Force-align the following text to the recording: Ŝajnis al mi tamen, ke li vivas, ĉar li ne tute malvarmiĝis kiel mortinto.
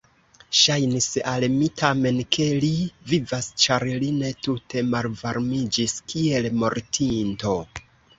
Ŝajnis 0.59 1.07
al 1.31 1.43
mi 1.55 1.65
tamen, 1.81 2.17
ke 2.37 2.47
li 2.63 2.69
vivas, 3.11 3.49
ĉar 3.63 3.85
li 3.91 4.07
ne 4.21 4.31
tute 4.47 4.83
malvarmiĝis 4.95 5.95
kiel 6.15 6.49
mortinto. 6.63 7.55